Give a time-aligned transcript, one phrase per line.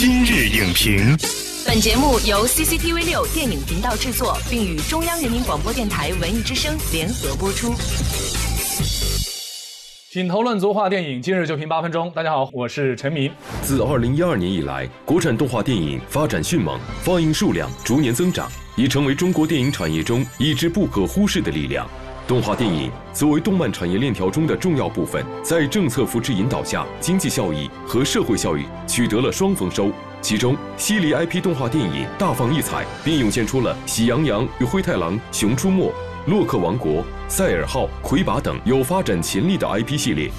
[0.00, 1.16] 今日影评，
[1.66, 7.74] 本节目由 CCTV 六电影频道制作，并与中央人民广播电台文艺之声联合播出。
[10.12, 12.08] 品头论足话电影，今日就评八分钟。
[12.14, 13.28] 大家好，我是陈明。
[13.60, 21.90] 自二零一二年以来，国产动画电影发展迅猛，放映数量逐年增长，已成为中国电影产业中一支不可忽视的力量。
[22.28, 29.90] 动画电影作为动漫产业链条中的重要部分，在政策扶持引导下，经济效益和社会效益取得了双丰收。
[30.20, 35.86] 其中，犀利 IP 动画电影大放异彩，并涌现出了《喜羊羊与灰太狼》《熊出没》。
[36.26, 40.30] 洛克王国、赛尔号、魁拔等有发展潜力的 IP 系列，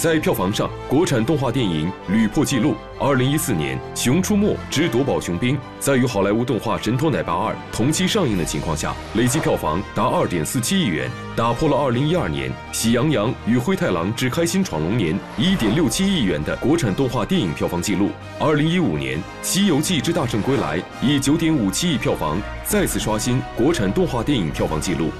[0.00, 2.74] 在票房上，国产动画电影屡破纪录。
[2.98, 18.08] 二零一四年，《熊出没之夺宝熊兵》在与好莱坞动画《神偷奶爸二》同期上映的情况下，累计票房达二点四七亿元，打破了二零一二年《喜羊羊与灰太狼之开心闯龙年》一点六七亿元的国产动画电影票房纪录。
[18.38, 22.40] 二零一五年，《西游记之大圣归来》以九点五七亿票房。
[22.64, 25.10] 再次刷新国产动画电影票房纪录，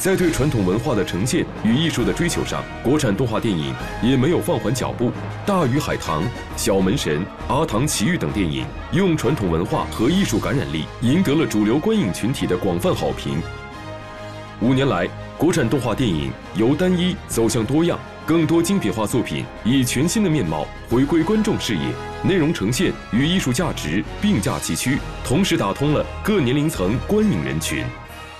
[0.00, 5.10] 在对传统文化的呈现与艺术的追求上，国产动画电影也没有放缓脚步。
[5.44, 6.22] 《大鱼海棠》
[6.56, 7.18] 《小门神》
[7.54, 13.42] 《阿唐奇遇》等电影用传统文化和艺术感染力，赢得了主流观影群体的广泛好评。
[14.62, 15.06] 五年来，
[15.36, 21.82] 国产动画电影由单一走向多样，更多精品化作品以全新的面貌回归观众视野。
[22.22, 27.84] 内容呈现与艺术价值并驾齐驱，同时打通了各年龄层观影人群。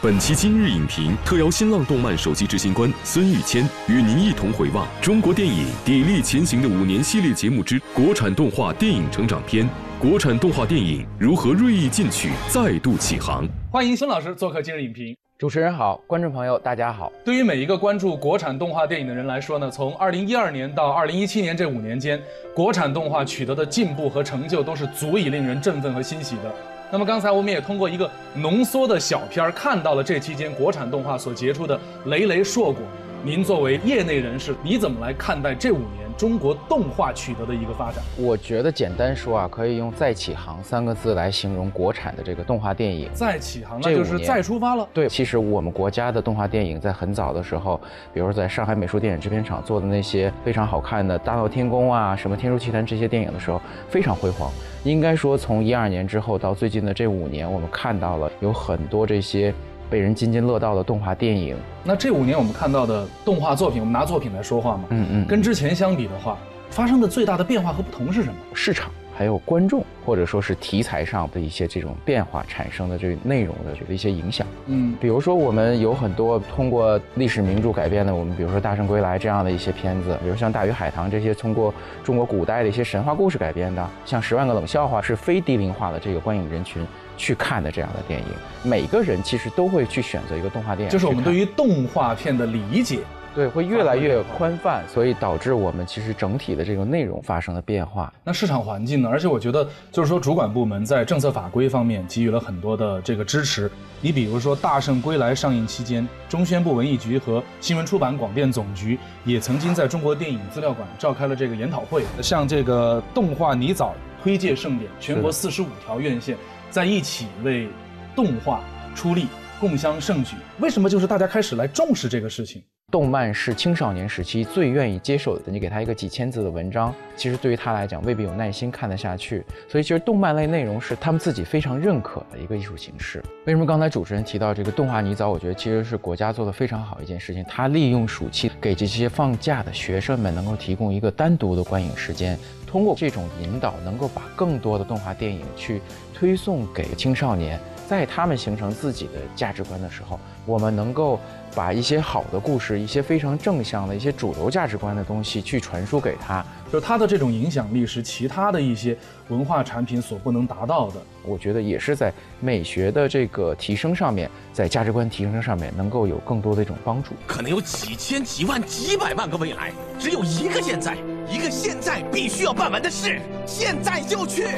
[0.02, 13.46] 本期今日影评特邀新浪动漫首席执行官孙玉谦，与您一同回望中国电影砥砺前行的五年系列节目之国产动画电影成长篇：国产动画电影如何锐意进取，再度起航？
[13.70, 15.14] 欢迎孙老师做客今日影评。
[15.36, 17.12] 主持人好，观众朋友大家好。
[17.22, 22.18] 对于每一个关注国产动画电影的人来说呢，从二零一二年到二零一七年这五年间，
[22.54, 26.54] 国产动画取得的进步和成就都是足以令人振奋和欣喜的。
[26.90, 32.82] 那么刚才我们也通过一个浓缩的小片儿，看到了这期间国产动画所结出的累累硕果。
[33.22, 36.08] 您作为业内人士，你怎么来看待这五年？
[36.16, 43.10] 中国动画取得的一个发展，我觉得简单说啊，可以用“再起航”三个字来形容国产的这个动画电影。
[43.14, 44.86] 再起航，那就是再出发了。
[44.92, 47.80] 对，其实我们国家的动画电影在很早的时候，
[48.12, 54.50] 比如说在上海美术电影制片厂做的那些非常好看的《大闹天宫》啊、什么《天书奇谭》这些电影的时候，非常辉煌。
[54.84, 59.54] 应该说，从一二年之后到最近的这五年，我们看到了有很多这些。
[59.90, 66.38] 被人津津乐道的动画电影，那这五年我们看到的动画作品，我们拿作品来说话嘛，嗯嗯，跟之前相比的话，
[66.70, 68.36] 发生的最大的变化和不同是什么？
[68.54, 68.90] 市场
[69.20, 86.82] 还有观众，或者说是题材上的一些这种变化产生的这个内容的这个一些影响，嗯，比如说我们有很多通过历史名著改编的，我们比如说《大圣归来》这样的一些片子，比如像《大鱼海棠》这些通过中国古代的一些神话故事改编的，像《十万个冷笑话》是非低龄化的这个观影人群。
[87.18, 88.26] 去看的这样的电影，
[88.62, 90.90] 每个人其实都会去选择一个动画电影。
[90.90, 93.00] 就是我们对于动画片的理解，
[93.34, 98.12] 对，会越来越宽泛，所以导致我们其实整体的这个内容发生了变化。
[98.24, 99.08] 那市场环境呢？
[99.08, 103.70] 而且我觉得，就是说主管部门在政策法规方面给予了很多的这个支持。
[104.00, 116.36] 你比如说《大圣归来》上映期间，中宣部文艺局和新闻出版广电总局也曾经在中国电影资料馆召开了这个研讨会，向这个动画泥枣推介盛典，全国四十五条院线。
[116.68, 117.68] 在一起为
[118.14, 118.60] 动画
[118.94, 119.26] 出力，
[119.60, 120.36] 共襄盛举。
[120.58, 122.62] 为什么就是大家开始来重视这个事情？
[122.90, 125.44] 动漫是青少年时期最愿意接受的。
[125.46, 129.44] 你给他一个几千字的文章，其实对于他来讲未必有耐心看得下去。
[129.68, 133.22] 所以，其实动漫类内容是他们自己非常认可的一个艺术形式。
[133.46, 135.30] 为什么刚才主持人提到这个动画泥枣？
[135.30, 137.44] 我觉得其实是国家做的非常好一件事情。
[137.44, 142.36] 他利用暑期给这些放假的学生们能够提供一个单独的观影时间，
[142.66, 145.80] 通过这种引导，能够把更多的动画电影去。
[146.12, 147.58] 推送给青少年，
[147.90, 150.16] 在他们形成自己的价值观的时候，
[150.46, 151.18] 我们能够
[151.56, 156.46] 把一些好的故事、一些非常正向的一些主流价值观的东西去传输给他。
[156.72, 158.96] 就他的这种影响力是其他的一些
[159.26, 161.02] 文化产品所不能达到的。
[161.24, 167.10] 我觉得也是在美学的这个提升上面，在价值观提升上面能够有更多的一种帮助。
[167.26, 170.96] 可能有几千、几万、几百万个未来，只有一个现在，
[171.30, 174.48] 一个现在必须要办完的事，现在就去。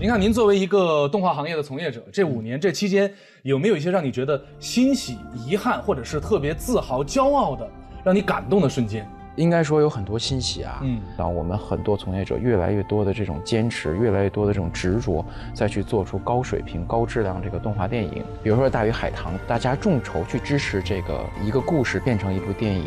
[0.00, 3.12] 您看，您作为一个动画行业的从业者，这五年这期间
[3.42, 7.68] 有没有一些让你觉得欣喜、遗憾，或者是特别自豪、骄傲的，
[8.02, 9.06] 让你感动的瞬间？
[9.36, 18.24] 应该说有很多欣喜啊，嗯，让我们很多从业者越来越多的这种坚持，越来越多的这种执着，再去做出高水平、高质量这个动画电影。
[18.42, 22.86] 比如说《大鱼海棠》，大家众筹去支持这个一个故事变成一部电影，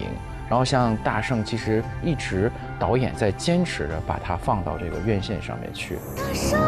[0.50, 5.98] 然后像大圣，其实一直导演在坚持着把它放到这个院线上面去。
[6.16, 6.60] 大圣。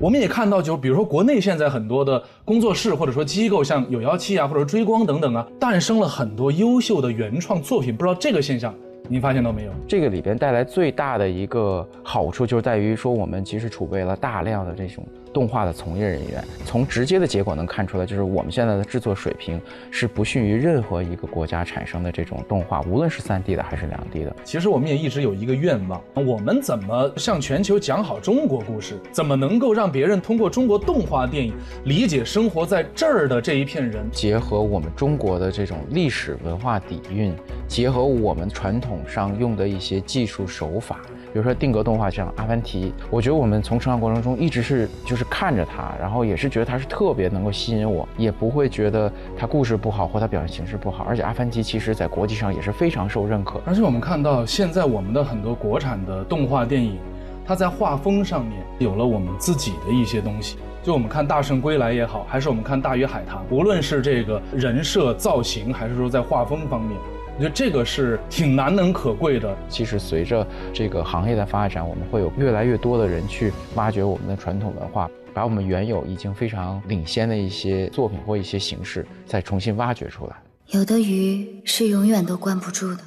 [0.00, 7.96] 我们也看到，就比如说国内现在很多的工作室或者说机构，像有妖气啊，或者追光等等啊，诞生了很多优秀的原创作品。
[7.96, 8.74] 不知道这个现象。
[9.06, 9.70] 您发现到没有？
[9.86, 16.42] 这个里边带来最大的一个好处，就是在于说，我们其实储备了大量的这种动画的从业人员。
[16.64, 19.60] 从直接的结果能看出来，就是我们现在的制作水平
[19.90, 24.34] 是不逊于任何一个国家产生的这种动画，无论是三 D 的还是两 D 的。
[24.44, 28.98] 其实我们也一直有一个愿望：我们怎么向全球讲好中国故事？
[29.12, 31.52] 怎么能够让别人通过中国动画电影
[31.84, 34.08] 理解生活在这儿的这一片人？
[34.10, 37.34] 结合我们中国的这种历史文化底蕴，
[37.68, 38.94] 结合我们传统。
[39.06, 41.00] 上用的一些技术手法，
[41.32, 51.04] 比如说定格动画，像《阿凡提》，我觉得我们从成长过程中一直是就是看着它，然后也是觉得它是特别能够吸引我，也不会觉得它故事不好或它表现形式不好。
[51.04, 53.60] 而且《阿凡提》其实在国际上也是非常受认可。
[53.64, 56.98] 而且我们看到现在我们的很多国产的动画电影，
[57.46, 60.56] 它在画风上面有了我们自己的一些东西。
[60.82, 66.98] 就我们看《大圣归来》也好，还是我们看《大鱼海棠》，无论是这个人设造型，还是说在画风方面。
[67.36, 69.56] 我觉得这个是挺难能可贵的。
[69.68, 80.36] 其实随着这个行业的发展，我们会有越来越多的人去挖掘我们的传统文化，把我们原有已经非常领先的一些作品或一些形式再重新挖掘出来。
[80.68, 83.00] 有的鱼是永远都关不住的，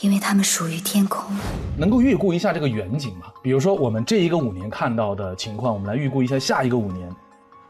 [0.00, 1.32] 因为它们属于天空。
[1.76, 3.26] 能够预估一下这个远景吗？
[3.44, 7.08] 比如说我们这一个五年看到的情况，我们来预估一下下一个五年。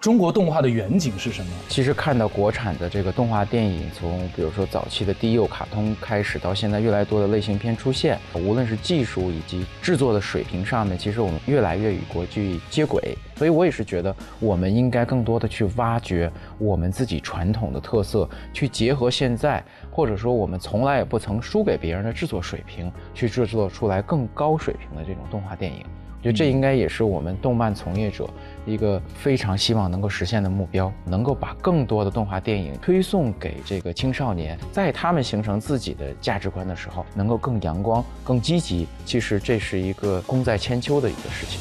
[0.01, 1.51] 中国动画的远景是什么？
[1.69, 13.19] 其实看到国产的这个动画电影，从比如说早期的低幼卡通开始，到现在越来越多的类型片出现，无论是技术以及制作的水平上面，其实我们越来越与国际接轨。
[13.35, 25.85] 所以我也是觉得，我们应该更多的去挖掘我们自己传统的特色，去结合现在或者说我们从来也不曾输给别人的制作水平，去制作出来更高水平的这种动画电影。
[26.19, 28.29] 我觉得这应该也是我们动漫从业者
[28.67, 38.89] 一个非常希望能够实现的目标，能够把更多的动画电影推送给这个青少年，在他们形成自己的价值观的时候，能够更阳光、更积极。
[39.05, 41.61] 其实这是一个功在千秋的一个事情。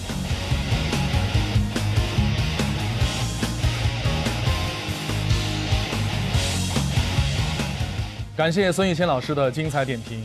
[8.36, 10.24] 感谢孙艺谦老师的精彩点评。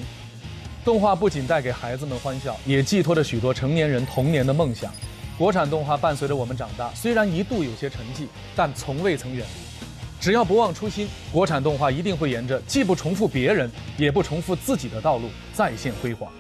[0.84, 4.92] 动画不仅带给孩子们欢笑，也寄托着许多成年人童年的梦想。
[5.38, 8.26] 国产动画伴随着我们长大，虽然一度有些沉寂，
[8.56, 9.86] 但从未曾远离。
[10.20, 16.30] 只要不忘初心，国产动画一定会沿着既不重复别人，也不重复自己的道路再现辉煌。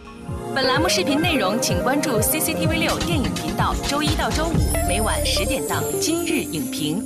[0.54, 4.52] 本栏目视频内容，请关注 CCTV 六电影频道，周一到周五
[4.88, 7.00] 每晚十点档《今日影评》。